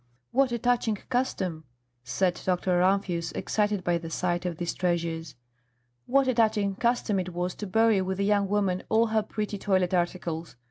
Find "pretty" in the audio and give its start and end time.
9.21-9.59